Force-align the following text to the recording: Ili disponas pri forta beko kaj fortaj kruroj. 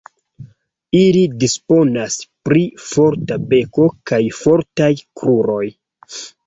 Ili 0.99 1.21
disponas 1.43 2.17
pri 2.49 2.65
forta 2.89 3.41
beko 3.55 3.89
kaj 4.13 4.23
fortaj 4.43 4.93
kruroj. 5.03 5.65